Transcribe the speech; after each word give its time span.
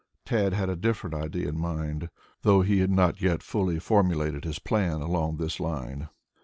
Tad 0.25 0.51
had 0.53 0.67
a 0.67 0.75
different 0.75 1.13
idea 1.13 1.49
in 1.49 1.59
mind, 1.59 2.09
though 2.41 2.63
he 2.63 2.79
had 2.79 2.89
not 2.89 3.21
yet 3.21 3.43
fully 3.43 3.77
formulated 3.77 4.45
his 4.45 4.57
plans 4.57 5.03
along 5.03 5.37
this 5.37 5.59
line. 5.59 6.09